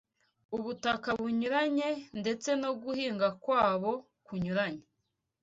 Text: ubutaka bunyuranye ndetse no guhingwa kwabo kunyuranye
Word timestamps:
ubutaka 0.55 1.09
bunyuranye 1.19 1.89
ndetse 2.21 2.49
no 2.61 2.71
guhingwa 2.81 3.29
kwabo 3.43 3.91
kunyuranye 4.25 4.85